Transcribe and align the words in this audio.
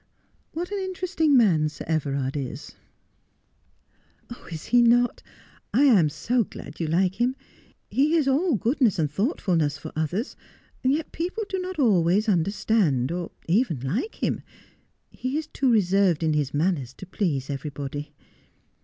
What 0.53 0.71
an 0.71 0.79
interesting 0.79 1.37
man 1.37 1.69
Sir 1.69 1.85
Everard 1.87 2.35
is!'' 2.35 2.73
Is 4.51 4.65
he 4.65 4.81
not 4.81 5.21
1 5.75 5.83
I 5.85 5.99
am 5.99 6.09
so 6.09 6.43
glad 6.43 6.79
you 6.79 6.87
like 6.87 7.21
him. 7.21 7.35
He 7.87 8.15
is 8.15 8.27
all 8.27 8.55
goodness 8.55 8.97
and 8.97 9.11
thoughtfulness 9.11 9.77
for 9.77 9.91
others; 9.95 10.35
yet 10.81 11.11
people 11.11 11.43
do 11.47 11.59
not 11.59 11.77
always 11.77 12.27
under 12.27 12.49
stand, 12.49 13.11
or 13.11 13.29
even 13.47 13.81
like 13.81 14.15
him. 14.23 14.41
He 15.11 15.37
is 15.37 15.45
too 15.45 15.71
reserved 15.71 16.23
in 16.23 16.33
his 16.33 16.51
manners 16.51 16.95
to 16.95 17.05
please 17.05 17.47
everybody.' 17.51 18.11